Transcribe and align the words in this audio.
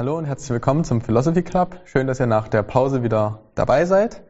Hallo 0.00 0.16
und 0.16 0.24
herzlich 0.24 0.48
willkommen 0.48 0.82
zum 0.82 1.02
Philosophy 1.02 1.42
Club. 1.42 1.78
Schön, 1.84 2.06
dass 2.06 2.20
ihr 2.20 2.26
nach 2.26 2.48
der 2.48 2.62
Pause 2.62 3.02
wieder 3.02 3.40
dabei 3.54 3.84
seid. 3.84 4.22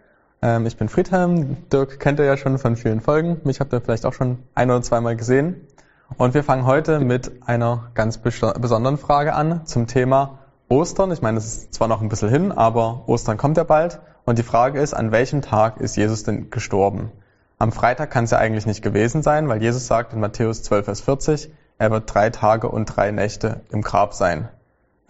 Ähm, 0.42 0.66
ich 0.66 0.76
bin 0.76 0.88
Friedhelm. 0.88 1.58
Dirk 1.72 2.00
kennt 2.00 2.18
ihr 2.18 2.24
ja 2.24 2.36
schon 2.36 2.58
von 2.58 2.74
vielen 2.74 3.00
Folgen. 3.00 3.40
Mich 3.44 3.60
habt 3.60 3.72
ihr 3.72 3.80
vielleicht 3.80 4.04
auch 4.04 4.12
schon 4.12 4.38
ein 4.56 4.68
oder 4.68 4.82
zweimal 4.82 5.14
gesehen. 5.14 5.68
Und 6.16 6.34
wir 6.34 6.42
fangen 6.42 6.66
heute 6.66 6.98
mit 6.98 7.30
einer 7.46 7.92
ganz 7.94 8.18
besonderen 8.18 8.98
Frage 8.98 9.32
an 9.32 9.64
zum 9.64 9.86
Thema 9.86 10.40
Ostern. 10.68 11.12
Ich 11.12 11.22
meine, 11.22 11.38
es 11.38 11.46
ist 11.46 11.74
zwar 11.74 11.86
noch 11.86 12.02
ein 12.02 12.08
bisschen 12.08 12.30
hin, 12.30 12.50
aber 12.50 13.04
Ostern 13.06 13.36
kommt 13.36 13.56
ja 13.56 13.62
bald. 13.62 14.00
Und 14.24 14.40
die 14.40 14.42
Frage 14.42 14.80
ist, 14.80 14.92
an 14.92 15.12
welchem 15.12 15.40
Tag 15.40 15.80
ist 15.80 15.96
Jesus 15.96 16.24
denn 16.24 16.50
gestorben? 16.50 17.12
Am 17.60 17.70
Freitag 17.70 18.10
kann 18.10 18.24
es 18.24 18.32
ja 18.32 18.38
eigentlich 18.38 18.66
nicht 18.66 18.82
gewesen 18.82 19.22
sein, 19.22 19.48
weil 19.48 19.62
Jesus 19.62 19.86
sagt 19.86 20.14
in 20.14 20.18
Matthäus 20.18 20.64
12, 20.64 20.86
Vers 20.86 21.00
40, 21.02 21.52
er 21.78 21.92
wird 21.92 22.12
drei 22.12 22.30
Tage 22.30 22.68
und 22.68 22.86
drei 22.86 23.12
Nächte 23.12 23.60
im 23.70 23.82
Grab 23.82 24.14
sein. 24.14 24.48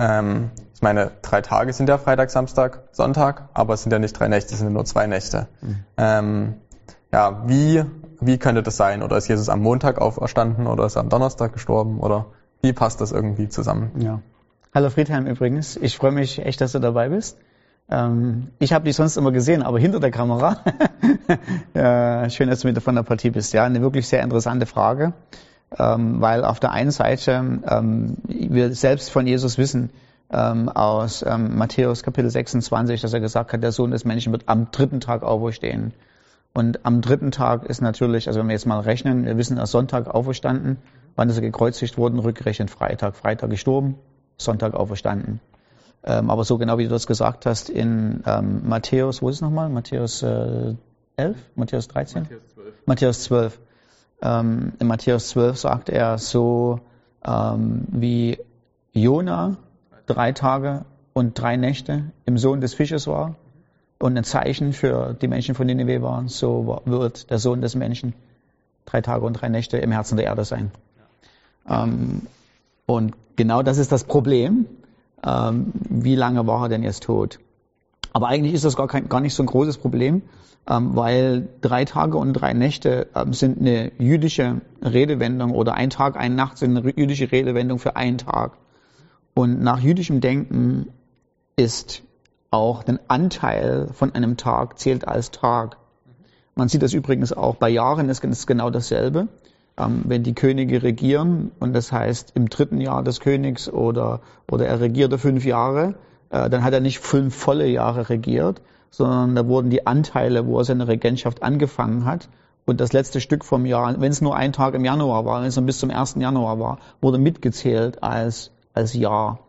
Ähm, 0.00 0.50
ich 0.74 0.80
meine, 0.80 1.10
drei 1.20 1.42
Tage 1.42 1.74
sind 1.74 1.90
ja 1.90 1.98
Freitag, 1.98 2.30
Samstag, 2.30 2.84
Sonntag, 2.92 3.50
aber 3.52 3.74
es 3.74 3.82
sind 3.82 3.92
ja 3.92 3.98
nicht 3.98 4.18
drei 4.18 4.28
Nächte, 4.28 4.54
es 4.54 4.60
sind 4.60 4.72
nur 4.72 4.86
zwei 4.86 5.06
Nächte. 5.06 5.46
Mhm. 5.60 5.76
Ähm, 5.98 6.54
ja, 7.12 7.42
wie, 7.46 7.84
wie 8.18 8.38
könnte 8.38 8.62
das 8.62 8.78
sein? 8.78 9.02
Oder 9.02 9.18
ist 9.18 9.28
Jesus 9.28 9.50
am 9.50 9.60
Montag 9.60 10.00
auferstanden 10.00 10.66
oder 10.66 10.86
ist 10.86 10.96
er 10.96 11.02
am 11.02 11.10
Donnerstag 11.10 11.52
gestorben? 11.52 12.00
Oder 12.00 12.26
wie 12.62 12.72
passt 12.72 13.02
das 13.02 13.12
irgendwie 13.12 13.50
zusammen? 13.50 13.90
Ja. 13.98 14.22
Hallo 14.74 14.88
Friedhelm 14.88 15.26
übrigens. 15.26 15.76
Ich 15.76 15.96
freue 15.96 16.12
mich 16.12 16.38
echt, 16.38 16.62
dass 16.62 16.72
du 16.72 16.78
dabei 16.78 17.10
bist. 17.10 17.36
Ähm, 17.90 18.48
ich 18.58 18.72
habe 18.72 18.86
dich 18.86 18.96
sonst 18.96 19.18
immer 19.18 19.32
gesehen, 19.32 19.62
aber 19.62 19.78
hinter 19.78 20.00
der 20.00 20.12
Kamera. 20.12 20.64
ja, 21.74 22.30
schön, 22.30 22.48
dass 22.48 22.60
du 22.60 22.68
mit 22.68 22.82
von 22.82 22.94
der 22.94 23.02
Partie 23.02 23.30
bist. 23.30 23.52
Ja, 23.52 23.64
eine 23.64 23.82
wirklich 23.82 24.08
sehr 24.08 24.22
interessante 24.22 24.64
Frage 24.64 25.12
ähm, 25.78 26.20
weil 26.20 26.44
auf 26.44 26.60
der 26.60 26.72
einen 26.72 26.90
Seite 26.90 27.60
ähm, 27.66 28.16
wir 28.26 28.74
selbst 28.74 29.10
von 29.10 29.26
Jesus 29.26 29.58
wissen, 29.58 29.90
ähm, 30.32 30.68
aus 30.68 31.24
ähm, 31.26 31.56
Matthäus 31.56 32.02
Kapitel 32.02 32.30
26, 32.30 33.00
dass 33.00 33.12
er 33.12 33.20
gesagt 33.20 33.52
hat, 33.52 33.62
der 33.62 33.72
Sohn 33.72 33.90
des 33.90 34.04
Menschen 34.04 34.32
wird 34.32 34.44
am 34.46 34.70
dritten 34.70 35.00
Tag 35.00 35.22
auferstehen. 35.22 35.92
Und 36.52 36.84
am 36.84 37.00
dritten 37.00 37.30
Tag 37.30 37.64
ist 37.64 37.80
natürlich, 37.80 38.26
also 38.26 38.40
wenn 38.40 38.48
wir 38.48 38.54
jetzt 38.54 38.66
mal 38.66 38.80
rechnen, 38.80 39.24
wir 39.24 39.36
wissen, 39.36 39.56
er 39.56 39.64
ist 39.64 39.70
Sonntag 39.70 40.08
auferstanden, 40.08 40.78
wann 41.14 41.28
ist 41.28 41.36
er 41.36 41.42
gekreuzigt 41.42 41.96
worden, 41.96 42.18
rückgerechnet 42.18 42.70
Freitag, 42.70 43.16
Freitag 43.16 43.50
gestorben, 43.50 43.96
Sonntag 44.36 44.74
auferstanden. 44.74 45.40
Ähm, 46.02 46.30
aber 46.30 46.44
so 46.44 46.58
genau 46.58 46.78
wie 46.78 46.84
du 46.84 46.90
das 46.90 47.06
gesagt 47.06 47.46
hast, 47.46 47.68
in 47.68 48.22
ähm, 48.26 48.62
Matthäus, 48.68 49.22
wo 49.22 49.28
ist 49.28 49.36
es 49.36 49.42
nochmal? 49.42 49.68
Matthäus 49.68 50.22
äh, 50.22 50.74
11? 51.16 51.36
Matthäus 51.54 51.88
13? 51.88 52.22
Matthäus 52.22 52.48
12. 52.54 52.74
Matthäus 52.86 53.22
12 53.24 53.60
ähm, 54.22 54.72
in 54.78 54.86
Matthäus 54.86 55.28
12 55.28 55.58
sagt 55.58 55.88
er 55.88 56.18
so 56.18 56.80
ähm, 57.24 57.84
wie 57.88 58.38
Jona 58.92 59.56
drei 60.06 60.32
Tage 60.32 60.84
und 61.12 61.38
drei 61.38 61.56
Nächte 61.56 62.04
im 62.24 62.38
Sohn 62.38 62.60
des 62.60 62.74
Fisches 62.74 63.06
war 63.06 63.36
und 63.98 64.16
ein 64.16 64.24
Zeichen 64.24 64.72
für 64.72 65.14
die 65.14 65.28
Menschen 65.28 65.54
von 65.54 65.66
Nineveh 65.66 66.02
waren, 66.02 66.28
so 66.28 66.80
wird 66.84 67.30
der 67.30 67.38
Sohn 67.38 67.60
des 67.60 67.74
Menschen 67.74 68.14
drei 68.86 69.00
Tage 69.00 69.24
und 69.24 69.34
drei 69.34 69.48
Nächte 69.48 69.78
im 69.78 69.92
Herzen 69.92 70.16
der 70.16 70.26
Erde 70.26 70.44
sein. 70.44 70.70
Ähm, 71.68 72.22
und 72.86 73.14
genau 73.36 73.62
das 73.62 73.78
ist 73.78 73.92
das 73.92 74.04
Problem. 74.04 74.66
Ähm, 75.24 75.72
wie 75.88 76.16
lange 76.16 76.46
war 76.46 76.64
er 76.64 76.68
denn 76.70 76.82
jetzt 76.82 77.04
tot? 77.04 77.38
Aber 78.12 78.28
eigentlich 78.28 78.54
ist 78.54 78.64
das 78.64 78.76
gar, 78.76 78.88
kein, 78.88 79.08
gar 79.08 79.20
nicht 79.20 79.34
so 79.34 79.42
ein 79.42 79.46
großes 79.46 79.78
Problem, 79.78 80.22
ähm, 80.68 80.96
weil 80.96 81.48
drei 81.60 81.84
Tage 81.84 82.16
und 82.18 82.32
drei 82.32 82.52
Nächte 82.52 83.08
ähm, 83.14 83.32
sind 83.32 83.60
eine 83.60 83.92
jüdische 83.98 84.60
Redewendung 84.82 85.52
oder 85.52 85.74
ein 85.74 85.90
Tag, 85.90 86.16
eine 86.16 86.34
Nacht 86.34 86.58
sind 86.58 86.76
eine 86.76 86.88
jüdische 86.96 87.30
Redewendung 87.30 87.78
für 87.78 87.96
einen 87.96 88.18
Tag. 88.18 88.52
Und 89.34 89.62
nach 89.62 89.80
jüdischem 89.80 90.20
Denken 90.20 90.88
ist 91.56 92.02
auch 92.50 92.84
ein 92.86 92.98
Anteil 93.08 93.88
von 93.92 94.14
einem 94.14 94.36
Tag 94.36 94.78
zählt 94.78 95.06
als 95.06 95.30
Tag. 95.30 95.76
Man 96.56 96.68
sieht 96.68 96.82
das 96.82 96.94
übrigens 96.94 97.32
auch 97.32 97.56
bei 97.56 97.68
Jahren, 97.70 98.08
ist 98.08 98.46
genau 98.46 98.70
dasselbe. 98.70 99.28
Ähm, 99.78 100.02
wenn 100.04 100.24
die 100.24 100.34
Könige 100.34 100.82
regieren 100.82 101.52
und 101.60 101.74
das 101.74 101.92
heißt 101.92 102.32
im 102.34 102.48
dritten 102.48 102.80
Jahr 102.80 103.04
des 103.04 103.20
Königs 103.20 103.68
oder, 103.68 104.20
oder 104.50 104.66
er 104.66 104.80
regierte 104.80 105.16
fünf 105.16 105.44
Jahre, 105.44 105.94
dann 106.30 106.64
hat 106.64 106.72
er 106.72 106.80
nicht 106.80 107.00
fünf 107.00 107.34
volle 107.34 107.66
Jahre 107.66 108.08
regiert, 108.08 108.62
sondern 108.90 109.34
da 109.34 109.46
wurden 109.46 109.70
die 109.70 109.86
Anteile, 109.86 110.46
wo 110.46 110.58
er 110.58 110.64
seine 110.64 110.88
Regentschaft 110.88 111.42
angefangen 111.42 112.04
hat, 112.04 112.28
und 112.66 112.80
das 112.80 112.92
letzte 112.92 113.20
Stück 113.20 113.44
vom 113.44 113.66
Jahr, 113.66 114.00
wenn 114.00 114.12
es 114.12 114.20
nur 114.20 114.36
ein 114.36 114.52
Tag 114.52 114.74
im 114.74 114.84
Januar 114.84 115.24
war, 115.24 115.40
wenn 115.40 115.48
es 115.48 115.56
nur 115.56 115.66
bis 115.66 115.78
zum 115.78 115.90
1. 115.90 116.16
Januar 116.20 116.60
war, 116.60 116.78
wurde 117.00 117.18
mitgezählt 117.18 118.02
als, 118.02 118.52
als 118.74 118.94
Jahr. 118.94 119.40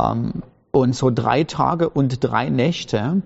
Ähm, 0.00 0.42
und 0.70 0.94
so 0.96 1.10
drei 1.10 1.44
Tage 1.44 1.90
und 1.90 2.24
drei 2.24 2.48
Nächte 2.48 3.22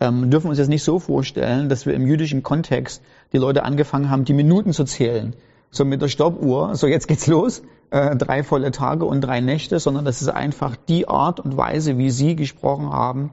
ähm, 0.00 0.30
dürfen 0.30 0.46
wir 0.46 0.50
uns 0.50 0.58
jetzt 0.58 0.68
nicht 0.68 0.82
so 0.84 0.98
vorstellen, 0.98 1.68
dass 1.68 1.86
wir 1.86 1.94
im 1.94 2.06
jüdischen 2.06 2.42
Kontext 2.42 3.02
die 3.32 3.38
Leute 3.38 3.62
angefangen 3.62 4.10
haben, 4.10 4.24
die 4.24 4.32
Minuten 4.32 4.72
zu 4.72 4.84
zählen. 4.84 5.34
So 5.70 5.84
mit 5.84 6.00
der 6.00 6.08
Stoppuhr, 6.08 6.74
so 6.74 6.86
jetzt 6.86 7.08
geht's 7.08 7.26
los, 7.26 7.62
äh, 7.90 8.16
drei 8.16 8.42
volle 8.42 8.70
Tage 8.70 9.04
und 9.04 9.20
drei 9.20 9.40
Nächte, 9.40 9.78
sondern 9.78 10.04
das 10.04 10.22
ist 10.22 10.28
einfach 10.28 10.76
die 10.76 11.08
Art 11.08 11.40
und 11.40 11.56
Weise, 11.56 11.98
wie 11.98 12.10
Sie 12.10 12.36
gesprochen 12.36 12.90
haben, 12.90 13.32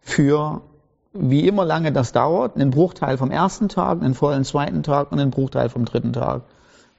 für 0.00 0.62
wie 1.12 1.46
immer 1.46 1.64
lange 1.64 1.92
das 1.92 2.12
dauert, 2.12 2.56
einen 2.56 2.70
Bruchteil 2.70 3.16
vom 3.16 3.30
ersten 3.30 3.68
Tag, 3.68 4.02
einen 4.02 4.14
vollen 4.14 4.44
zweiten 4.44 4.82
Tag 4.82 5.10
und 5.12 5.18
einen 5.18 5.30
Bruchteil 5.30 5.68
vom 5.68 5.84
dritten 5.84 6.12
Tag. 6.12 6.42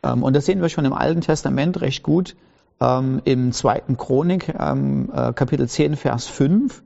Ähm, 0.04 0.24
und 0.24 0.36
das 0.36 0.46
sehen 0.46 0.62
wir 0.62 0.70
schon 0.70 0.86
im 0.86 0.94
Alten 0.94 1.22
Testament 1.22 1.82
recht 1.82 2.04
gut. 2.04 2.36
Ähm, 2.82 3.22
Im 3.26 3.52
zweiten 3.52 3.98
Chronik, 3.98 4.54
ähm, 4.58 5.10
äh, 5.14 5.34
Kapitel 5.34 5.68
10, 5.68 5.96
Vers 5.96 6.28
5, 6.28 6.84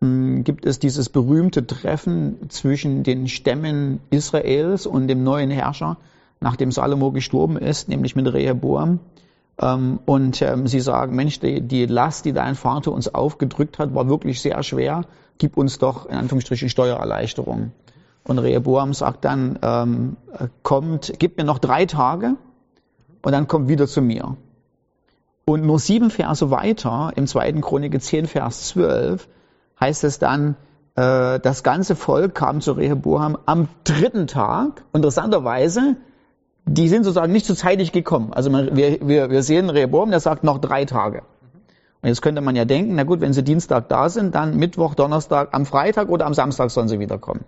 gibt 0.00 0.64
es 0.64 0.78
dieses 0.78 1.08
berühmte 1.08 1.66
Treffen 1.66 2.48
zwischen 2.50 3.02
den 3.02 3.26
Stämmen 3.26 3.98
Israels 4.10 4.86
und 4.86 5.08
dem 5.08 5.24
neuen 5.24 5.50
Herrscher, 5.50 5.96
nachdem 6.40 6.72
Salomo 6.72 7.12
gestorben 7.12 7.56
ist, 7.56 7.88
nämlich 7.88 8.16
mit 8.16 8.32
Rehoboam. 8.32 9.00
Und 9.56 10.44
sie 10.64 10.80
sagen, 10.80 11.16
Mensch, 11.16 11.40
die, 11.40 11.60
die 11.60 11.86
Last, 11.86 12.24
die 12.24 12.32
dein 12.32 12.54
Vater 12.54 12.92
uns 12.92 13.12
aufgedrückt 13.12 13.78
hat, 13.80 13.92
war 13.94 14.08
wirklich 14.08 14.40
sehr 14.40 14.62
schwer 14.62 15.04
gib 15.38 15.56
uns 15.56 15.78
doch 15.78 16.06
in 16.06 16.16
Anführungsstrichen 16.16 16.68
Steuererleichterung. 16.68 17.72
Und 18.24 18.38
Rehoboam 18.38 18.92
sagt 18.92 19.24
dann, 19.24 19.58
ähm, 19.62 20.16
kommt, 20.62 21.14
gib 21.18 21.38
mir 21.38 21.44
noch 21.44 21.58
drei 21.58 21.86
Tage 21.86 22.34
und 23.22 23.32
dann 23.32 23.48
kommt 23.48 23.68
wieder 23.68 23.86
zu 23.86 24.02
mir. 24.02 24.36
Und 25.46 25.64
nur 25.64 25.78
sieben 25.78 26.10
Verse 26.10 26.50
weiter, 26.50 27.12
im 27.16 27.26
zweiten 27.26 27.62
Chronik 27.62 28.00
10, 28.00 28.26
Vers 28.26 28.68
12, 28.68 29.28
heißt 29.80 30.04
es 30.04 30.18
dann, 30.18 30.56
äh, 30.94 31.40
das 31.40 31.62
ganze 31.62 31.96
Volk 31.96 32.34
kam 32.34 32.60
zu 32.60 32.72
Rehoboam 32.72 33.38
am 33.46 33.68
dritten 33.84 34.26
Tag. 34.26 34.84
Interessanterweise, 34.92 35.96
die 36.68 36.88
sind 36.88 37.04
sozusagen 37.04 37.32
nicht 37.32 37.46
zu 37.46 37.54
zeitig 37.54 37.92
gekommen. 37.92 38.32
Also 38.32 38.52
wir, 38.52 38.98
wir, 39.00 39.30
wir 39.30 39.42
sehen 39.42 39.70
Rehoboam, 39.70 40.10
der 40.10 40.20
sagt 40.20 40.44
noch 40.44 40.58
drei 40.58 40.84
Tage. 40.84 41.22
Und 42.00 42.08
jetzt 42.08 42.22
könnte 42.22 42.40
man 42.40 42.54
ja 42.54 42.64
denken, 42.64 42.94
na 42.94 43.02
gut, 43.02 43.20
wenn 43.20 43.32
sie 43.32 43.42
Dienstag 43.42 43.88
da 43.88 44.08
sind, 44.08 44.34
dann 44.34 44.56
Mittwoch, 44.56 44.94
Donnerstag, 44.94 45.48
am 45.52 45.66
Freitag 45.66 46.08
oder 46.08 46.26
am 46.26 46.34
Samstag 46.34 46.70
sollen 46.70 46.88
sie 46.88 47.00
wiederkommen. 47.00 47.44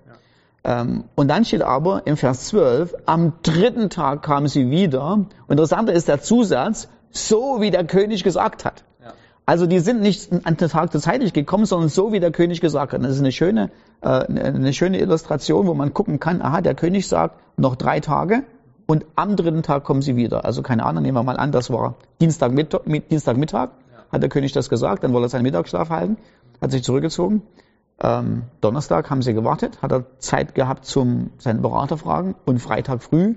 Ja. 0.65 0.81
Ähm, 0.83 1.05
und 1.15 1.29
dann 1.29 1.45
steht 1.45 1.63
aber 1.63 2.03
im 2.07 2.17
Vers 2.17 2.49
12, 2.49 2.95
am 3.07 3.35
dritten 3.43 3.91
Tag 3.91 4.23
kamen 4.23 4.49
sie 4.49 4.71
wieder. 4.71 5.13
Und 5.13 5.31
interessanter 5.49 5.93
ist 5.93 6.09
der 6.09 6.21
Zusatz, 6.21 6.89
so 7.11 7.61
wie 7.61 7.71
der 7.71 7.85
König 7.85 8.25
gesagt 8.25 8.65
hat. 8.65 8.85
Ja. 9.03 9.13
Also 9.47 9.67
die 9.67 9.79
sind 9.79 10.01
nicht 10.01 10.31
an 10.45 10.57
den 10.57 10.69
Tag 10.69 10.91
der 10.91 11.01
Zeit 11.01 11.33
gekommen, 11.33 11.65
sondern 11.65 11.89
so 11.89 12.13
wie 12.13 12.21
der 12.21 12.33
König 12.33 12.61
gesagt 12.61 12.93
hat. 12.93 13.03
Das 13.05 13.13
ist 13.13 13.21
eine 13.21 13.33
schöne, 13.33 13.71
äh, 14.01 14.09
eine 14.09 14.73
schöne 14.73 14.99
Illustration, 14.99 15.67
wo 15.69 15.75
man 15.75 15.95
gucken 15.95 16.19
kann, 16.19 16.43
aha, 16.43 16.61
der 16.61 16.75
König 16.75 17.07
sagt, 17.07 17.37
noch 17.57 17.77
drei 17.77 18.01
Tage 18.01 18.43
und 18.91 19.07
am 19.15 19.37
dritten 19.37 19.63
Tag 19.63 19.85
kommen 19.85 20.03
sie 20.03 20.17
wieder. 20.17 20.45
Also 20.45 20.63
keine 20.63 20.85
Ahnung, 20.85 21.05
nehmen 21.05 21.17
wir 21.17 21.23
mal 21.23 21.37
an, 21.37 21.53
das 21.53 21.71
war 21.71 21.95
Dienstagmittag, 22.21 22.81
Dienstagmittag 23.09 23.69
hat 24.11 24.21
der 24.21 24.29
König 24.29 24.51
das 24.51 24.69
gesagt, 24.69 25.05
dann 25.05 25.13
wollte 25.13 25.27
er 25.27 25.29
seinen 25.29 25.45
Mittagsschlaf 25.45 25.91
halten, 25.91 26.17
hat 26.61 26.73
sich 26.73 26.83
zurückgezogen. 26.83 27.43
Ähm, 28.03 28.43
Donnerstag 28.61 29.09
haben 29.09 29.23
sie 29.23 29.33
gewartet, 29.33 29.81
hat 29.81 29.93
er 29.93 30.19
Zeit 30.19 30.57
gehabt 30.57 30.87
zum 30.87 31.31
seinen 31.39 31.63
Berater 31.63 31.99
fragen 31.99 32.35
und 32.47 32.59
Freitag 32.59 33.01
früh 33.05 33.37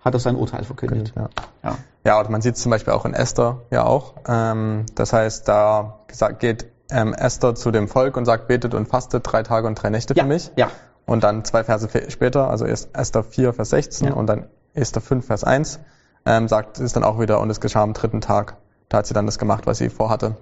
hat 0.00 0.14
er 0.14 0.20
sein 0.20 0.36
Urteil 0.36 0.64
verkündet. 0.64 1.12
Ja. 1.14 1.28
Ja. 1.62 1.76
ja, 2.06 2.20
und 2.20 2.30
man 2.30 2.40
sieht 2.40 2.54
es 2.54 2.62
zum 2.62 2.70
Beispiel 2.70 2.94
auch 2.94 3.04
in 3.04 3.12
Esther 3.12 3.60
ja 3.70 3.84
auch. 3.84 4.14
Ähm, 4.26 4.86
das 4.94 5.12
heißt, 5.12 5.46
da 5.48 5.98
gesagt, 6.06 6.40
geht 6.40 6.64
ähm, 6.90 7.12
Esther 7.12 7.54
zu 7.54 7.70
dem 7.72 7.88
Volk 7.88 8.16
und 8.16 8.24
sagt, 8.24 8.48
betet 8.48 8.72
und 8.72 8.88
fastet 8.88 9.30
drei 9.30 9.42
Tage 9.42 9.66
und 9.66 9.74
drei 9.74 9.90
Nächte 9.90 10.14
ja. 10.14 10.22
für 10.22 10.28
mich. 10.30 10.50
Ja. 10.56 10.70
Und 11.04 11.24
dann 11.24 11.44
zwei 11.44 11.62
Verse 11.64 11.88
später, 12.08 12.48
also 12.48 12.64
erst 12.64 12.96
Esther 12.96 13.22
4, 13.22 13.52
Vers 13.52 13.70
16 13.70 14.08
ja. 14.08 14.14
und 14.14 14.26
dann 14.26 14.46
Esther 14.78 15.00
5, 15.00 15.26
Vers 15.26 15.44
1, 15.44 15.80
ähm, 16.26 16.48
sagt 16.48 16.78
es 16.78 16.92
dann 16.92 17.04
auch 17.04 17.20
wieder, 17.20 17.40
und 17.40 17.50
es 17.50 17.60
geschah 17.60 17.82
am 17.82 17.92
dritten 17.92 18.20
Tag 18.20 18.56
da 18.88 18.98
hat 18.98 19.06
sie 19.06 19.14
dann 19.14 19.26
das 19.26 19.38
gemacht, 19.38 19.66
was 19.66 19.78
sie 19.78 19.90
vorhatte. 19.90 20.36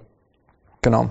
Genau. 0.81 1.09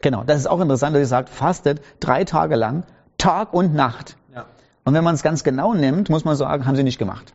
Genau, 0.00 0.22
das 0.24 0.38
ist 0.38 0.46
auch 0.46 0.60
interessant, 0.60 0.94
dass 0.94 1.02
sie 1.02 1.08
sagt, 1.08 1.28
fastet 1.28 1.82
drei 1.98 2.24
Tage 2.24 2.54
lang, 2.54 2.84
Tag 3.16 3.52
und 3.52 3.74
Nacht. 3.74 4.16
Ja. 4.32 4.44
Und 4.84 4.94
wenn 4.94 5.02
man 5.02 5.16
es 5.16 5.22
ganz 5.22 5.42
genau 5.42 5.74
nimmt, 5.74 6.08
muss 6.08 6.24
man 6.24 6.36
sagen, 6.36 6.66
haben 6.66 6.76
sie 6.76 6.84
nicht 6.84 6.98
gemacht. 6.98 7.34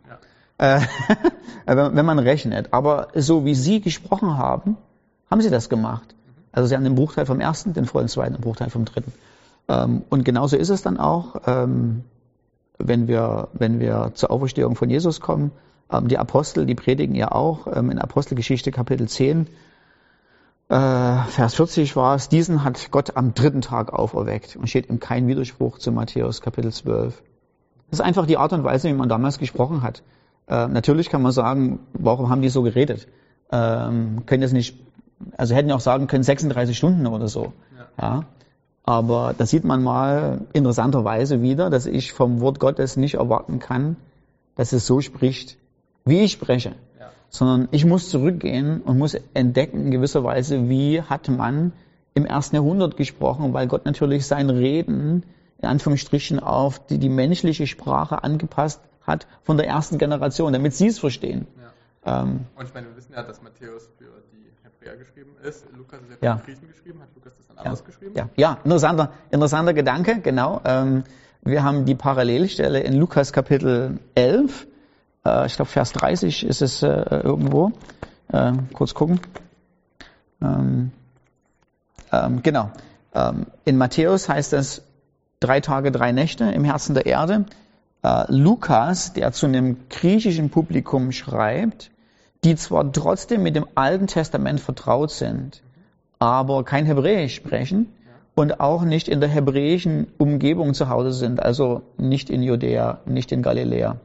Ja. 0.59 0.77
Äh, 0.77 0.81
wenn 1.93 2.05
man 2.05 2.19
rechnet. 2.19 2.71
Aber 2.71 3.09
so 3.15 3.43
wie 3.43 3.55
sie 3.55 3.81
gesprochen 3.81 4.37
haben, 4.37 4.77
haben 5.29 5.41
sie 5.41 5.49
das 5.49 5.67
gemacht. 5.67 6.15
Also 6.53 6.69
sie 6.69 6.75
haben 6.75 6.83
den 6.83 6.95
Bruchteil 6.95 7.25
vom 7.25 7.41
ersten, 7.41 7.73
den 7.73 7.85
vollen 7.85 8.07
zweiten, 8.07 8.35
den 8.35 8.41
Bruchteil 8.41 8.69
vom 8.69 8.85
dritten. 8.85 9.11
Ähm, 9.67 10.03
und 10.09 10.23
genauso 10.23 10.55
ist 10.55 10.69
es 10.69 10.83
dann 10.83 10.97
auch, 10.97 11.35
ähm, 11.47 12.05
wenn 12.87 13.07
wir, 13.07 13.49
wenn 13.53 13.79
wir 13.79 14.11
zur 14.13 14.31
Auferstehung 14.31 14.75
von 14.75 14.89
Jesus 14.89 15.19
kommen. 15.19 15.51
Ähm, 15.91 16.07
die 16.07 16.17
Apostel, 16.17 16.65
die 16.65 16.75
predigen 16.75 17.15
ja 17.15 17.31
auch 17.31 17.67
ähm, 17.67 17.89
in 17.89 17.99
Apostelgeschichte 17.99 18.71
Kapitel 18.71 19.07
10, 19.07 19.47
äh, 20.69 21.23
Vers 21.27 21.55
40 21.55 21.95
war 21.95 22.15
es, 22.15 22.29
diesen 22.29 22.63
hat 22.63 22.89
Gott 22.91 23.15
am 23.15 23.33
dritten 23.33 23.61
Tag 23.61 23.93
auferweckt 23.93 24.55
und 24.55 24.67
steht 24.67 24.89
ihm 24.89 24.99
kein 24.99 25.27
Widerspruch 25.27 25.77
zu 25.77 25.91
Matthäus 25.91 26.41
Kapitel 26.41 26.71
12. 26.71 27.21
Das 27.89 27.99
ist 27.99 28.05
einfach 28.05 28.25
die 28.25 28.37
Art 28.37 28.53
und 28.53 28.63
Weise, 28.63 28.87
wie 28.89 28.93
man 28.93 29.09
damals 29.09 29.37
gesprochen 29.37 29.83
hat. 29.83 30.03
Äh, 30.47 30.67
natürlich 30.67 31.09
kann 31.09 31.21
man 31.21 31.31
sagen, 31.31 31.79
warum 31.93 32.29
haben 32.29 32.41
die 32.41 32.49
so 32.49 32.63
geredet? 32.63 33.07
Ähm, 33.51 34.25
können 34.25 34.41
das 34.41 34.51
nicht, 34.51 34.79
also 35.37 35.53
hätten 35.53 35.69
ja 35.69 35.75
auch 35.75 35.79
sagen 35.81 36.07
können 36.07 36.23
36 36.23 36.75
Stunden 36.75 37.05
oder 37.07 37.27
so. 37.27 37.53
Ja. 37.99 38.01
ja. 38.01 38.25
Aber 38.83 39.33
da 39.37 39.45
sieht 39.45 39.63
man 39.63 39.81
mal 39.81 40.41
interessanterweise 40.51 41.41
wieder, 41.41 41.69
dass 41.69 41.85
ich 41.85 42.11
vom 42.11 42.41
Wort 42.41 42.59
Gottes 42.59 42.97
nicht 42.97 43.15
erwarten 43.15 43.59
kann, 43.59 43.95
dass 44.55 44.73
es 44.73 44.85
so 44.85 44.99
spricht, 44.99 45.57
wie 46.05 46.21
ich 46.21 46.33
spreche. 46.33 46.73
Ja. 46.99 47.09
Sondern 47.29 47.69
ich 47.71 47.85
muss 47.85 48.09
zurückgehen 48.09 48.81
und 48.81 48.97
muss 48.97 49.15
entdecken 49.33 49.85
in 49.85 49.91
gewisser 49.91 50.23
Weise, 50.23 50.69
wie 50.69 51.01
hat 51.01 51.29
man 51.29 51.71
im 52.13 52.25
ersten 52.25 52.57
Jahrhundert 52.57 52.97
gesprochen, 52.97 53.53
weil 53.53 53.67
Gott 53.67 53.85
natürlich 53.85 54.27
sein 54.27 54.49
Reden 54.49 55.23
in 55.63 55.69
Anführungsstrichen 55.69 56.39
auf 56.39 56.85
die, 56.85 56.97
die 56.97 57.09
menschliche 57.09 57.67
Sprache 57.67 58.23
angepasst 58.23 58.81
hat 59.01 59.27
von 59.43 59.55
der 59.57 59.67
ersten 59.67 59.97
Generation, 59.97 60.51
damit 60.51 60.73
sie 60.73 60.87
es 60.87 60.99
verstehen. 60.99 61.47
Ja. 61.57 61.62
Ähm, 62.05 62.45
und 62.55 62.65
ich 62.65 62.73
meine, 62.73 62.87
wir 62.87 62.97
wissen 62.97 63.13
ja, 63.13 63.23
dass 63.23 63.41
Matthäus 63.41 63.89
für 63.97 64.23
die 64.33 64.51
Hebräer 64.63 64.97
geschrieben 64.97 65.35
ist. 65.41 65.65
Lukas 65.75 66.01
ist 66.01 66.09
ja 66.09 66.17
für 66.17 66.25
ja. 66.25 66.35
die 66.35 66.43
Griechen 66.43 66.67
geschrieben. 66.67 67.01
Hat 67.01 67.09
Lukas 67.15 67.33
das 67.37 67.47
dann 67.47 67.57
ja. 67.57 67.63
anders 67.63 67.85
geschrieben? 67.85 68.13
Ja, 68.15 68.29
ja 68.35 68.57
interessanter, 68.63 69.13
interessanter 69.31 69.73
Gedanke, 69.73 70.19
genau. 70.19 70.61
Ähm, 70.65 71.03
wir 71.43 71.63
haben 71.63 71.85
die 71.85 71.95
Parallelstelle 71.95 72.79
in 72.81 72.93
Lukas 72.93 73.33
Kapitel 73.33 73.99
11. 74.15 74.67
Äh, 75.25 75.45
ich 75.45 75.55
glaube, 75.55 75.71
Vers 75.71 75.93
30 75.93 76.45
ist 76.45 76.61
es 76.61 76.83
äh, 76.83 76.87
irgendwo. 76.87 77.71
Äh, 78.31 78.53
kurz 78.73 78.93
gucken. 78.93 79.21
Ähm, 80.41 80.91
ähm 82.11 82.43
genau. 82.43 82.71
Ähm, 83.13 83.45
in 83.65 83.77
Matthäus 83.77 84.27
heißt 84.27 84.53
es, 84.53 84.83
drei 85.39 85.59
Tage, 85.59 85.91
drei 85.91 86.11
Nächte 86.11 86.45
im 86.45 86.63
Herzen 86.63 86.95
der 86.95 87.05
Erde. 87.05 87.45
Äh, 88.03 88.25
Lukas, 88.29 89.13
der 89.13 89.31
zu 89.31 89.45
einem 89.45 89.87
griechischen 89.89 90.49
Publikum 90.49 91.11
schreibt, 91.11 91.91
die 92.43 92.55
zwar 92.55 92.91
trotzdem 92.91 93.43
mit 93.43 93.55
dem 93.55 93.65
Alten 93.75 94.07
Testament 94.07 94.59
vertraut 94.59 95.11
sind, 95.11 95.61
aber 96.19 96.63
kein 96.63 96.85
Hebräisch 96.85 97.35
sprechen 97.35 97.93
und 98.35 98.59
auch 98.59 98.83
nicht 98.83 99.07
in 99.07 99.19
der 99.19 99.29
hebräischen 99.29 100.07
Umgebung 100.17 100.73
zu 100.73 100.89
Hause 100.89 101.11
sind, 101.11 101.41
also 101.41 101.81
nicht 101.97 102.29
in 102.29 102.41
Judäa, 102.41 102.99
nicht 103.05 103.31
in 103.31 103.41
Galiläa. 103.41 103.97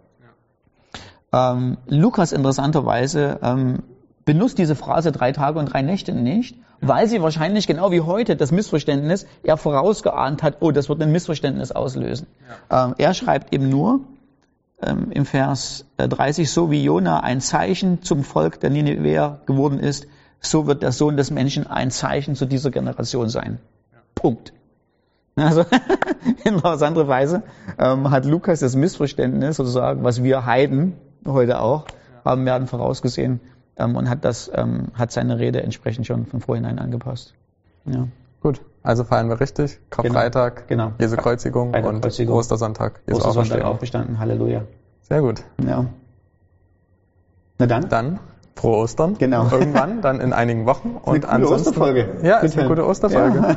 Ähm, 1.32 1.78
Lukas 1.86 2.32
interessanterweise 2.32 3.38
ähm, 3.42 3.82
benutzt 4.24 4.58
diese 4.58 4.76
Phrase 4.76 5.12
drei 5.12 5.32
Tage 5.32 5.58
und 5.58 5.72
drei 5.72 5.82
Nächte 5.82 6.12
nicht, 6.12 6.56
weil 6.80 7.08
sie 7.08 7.22
wahrscheinlich 7.22 7.66
genau 7.66 7.90
wie 7.90 8.02
heute 8.02 8.36
das 8.36 8.52
Missverständnis 8.52 9.26
er 9.42 9.56
vorausgeahnt 9.56 10.42
hat, 10.42 10.58
oh, 10.60 10.70
das 10.70 10.88
wird 10.88 11.02
ein 11.02 11.12
Missverständnis 11.12 11.72
auslösen. 11.72 12.26
Ja. 12.70 12.86
Ähm, 12.86 12.94
er 12.98 13.14
schreibt 13.14 13.52
eben 13.52 13.68
nur 13.68 14.00
ähm, 14.82 15.10
im 15.10 15.24
Vers 15.24 15.86
30, 15.96 16.44
äh, 16.44 16.48
so 16.48 16.70
wie 16.70 16.82
Jona 16.82 17.20
ein 17.20 17.40
Zeichen 17.40 18.02
zum 18.02 18.24
Volk 18.24 18.60
der 18.60 18.70
Nineveh 18.70 19.38
geworden 19.46 19.80
ist, 19.80 20.06
so 20.40 20.66
wird 20.66 20.82
der 20.82 20.92
Sohn 20.92 21.16
des 21.16 21.30
Menschen 21.30 21.66
ein 21.66 21.90
Zeichen 21.90 22.34
zu 22.34 22.46
dieser 22.46 22.70
Generation 22.70 23.28
sein. 23.28 23.58
Ja. 23.92 23.98
Punkt. 24.14 24.52
Also 25.36 25.64
in 26.44 26.64
andere 26.64 27.06
Weise 27.06 27.44
ähm, 27.78 28.10
hat 28.10 28.24
Lukas 28.24 28.58
das 28.58 28.74
Missverständnis 28.74 29.56
sozusagen, 29.56 30.02
was 30.02 30.24
wir 30.24 30.46
Heiden 30.46 30.94
heute 31.24 31.60
auch 31.60 31.86
ja. 31.86 32.24
haben 32.32 32.44
werden 32.44 32.66
vorausgesehen, 32.66 33.38
ähm, 33.78 33.96
und 33.96 34.10
hat 34.10 34.24
das, 34.24 34.50
ähm, 34.52 34.88
hat 34.94 35.12
seine 35.12 35.38
Rede 35.38 35.62
entsprechend 35.62 36.06
schon 36.06 36.26
von 36.26 36.40
vorhinein 36.40 36.78
angepasst. 36.78 37.34
Ja. 37.86 38.08
Gut, 38.40 38.60
also 38.88 39.04
feiern 39.04 39.28
wir 39.28 39.38
richtig. 39.38 39.80
Karfreitag, 39.90 40.66
genau. 40.66 40.86
genau. 40.86 40.96
Jesu 40.98 41.16
Kreuzigung 41.16 41.72
Freitag, 41.72 41.90
und 41.90 42.00
Kreuzigung. 42.00 42.34
Ostersonntag. 42.34 43.02
Jesu 43.06 43.18
Ostersonntag 43.18 43.62
aufgestanden. 43.62 44.18
Halleluja. 44.18 44.62
Sehr 45.02 45.20
gut. 45.20 45.44
Ja. 45.62 45.84
Na 47.58 47.66
dann. 47.66 47.90
Dann 47.90 48.18
frohe 48.56 48.78
Ostern. 48.78 49.18
Genau. 49.18 49.46
Irgendwann, 49.52 50.00
dann 50.00 50.22
in 50.22 50.32
einigen 50.32 50.64
Wochen. 50.64 50.96
Und 51.02 51.26
eine 51.26 51.44
gute 51.44 51.56
Osterfolge. 51.56 52.16
Ja, 52.22 52.38
ist 52.38 52.56
eine 52.56 52.66
gute 52.66 52.86
Osterfolge. 52.86 53.38
Ja. 53.40 53.56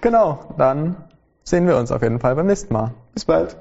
genau. 0.00 0.38
Dann 0.56 0.94
sehen 1.42 1.66
wir 1.66 1.76
uns 1.76 1.90
auf 1.90 2.02
jeden 2.02 2.20
Fall 2.20 2.36
beim 2.36 2.46
nächsten 2.46 2.72
Mal. 2.72 2.92
Bis 3.14 3.24
bald. 3.24 3.56